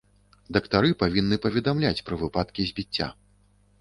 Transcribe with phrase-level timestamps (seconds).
[0.55, 3.07] Дактары павінны паведамляць пра выпадкі збіцця.